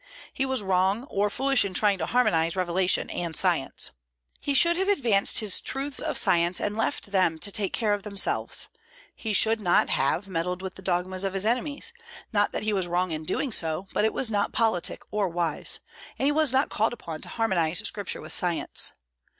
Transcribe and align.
He 0.33 0.47
was 0.47 0.63
wrong 0.63 1.03
or 1.11 1.29
foolish 1.29 1.63
in 1.63 1.75
trying 1.75 1.99
to 1.99 2.07
harmonize 2.07 2.55
revelation 2.55 3.07
and 3.11 3.35
science. 3.35 3.91
He 4.39 4.55
should 4.55 4.75
have 4.75 4.87
advanced 4.89 5.41
his 5.41 5.61
truths 5.61 5.99
of 5.99 6.17
science 6.17 6.59
and 6.59 6.75
left 6.75 7.11
them 7.11 7.37
to 7.37 7.51
take 7.51 7.71
care 7.71 7.93
of 7.93 8.01
themselves. 8.01 8.67
He 9.15 9.31
should 9.31 9.61
not 9.61 9.89
have 9.89 10.27
meddled 10.27 10.63
with 10.63 10.73
the 10.73 10.81
dogmas 10.81 11.23
of 11.23 11.35
his 11.35 11.45
enemies: 11.45 11.93
not 12.33 12.51
that 12.51 12.63
he 12.63 12.73
was 12.73 12.87
wrong 12.87 13.11
in 13.11 13.25
doing 13.25 13.51
so, 13.51 13.85
but 13.93 14.03
it 14.03 14.11
was 14.11 14.31
not 14.31 14.51
politic 14.53 15.03
or 15.11 15.27
wise; 15.29 15.79
and 16.17 16.25
he 16.25 16.31
was 16.31 16.51
not 16.51 16.69
called 16.71 16.93
upon 16.93 17.21
to 17.21 17.29
harmonize 17.29 17.87
Scripture 17.87 18.21
with 18.21 18.33
science. 18.33 18.93